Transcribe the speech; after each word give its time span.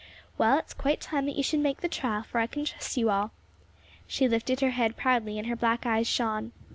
"Well, 0.35 0.57
it's 0.57 0.73
quite 0.73 0.99
time 0.99 1.27
that 1.27 1.35
you 1.35 1.43
should 1.43 1.59
make 1.59 1.81
the 1.81 1.87
trial, 1.87 2.23
for 2.23 2.39
I 2.39 2.47
can 2.47 2.65
trust 2.65 2.97
you 2.97 3.11
all." 3.11 3.33
She 4.07 4.27
lifted 4.27 4.59
her 4.61 4.71
head 4.71 4.97
proudly 4.97 5.37
and 5.37 5.45
her 5.45 5.55
black 5.55 5.85
eyes 5.85 6.07
shone. 6.07 6.53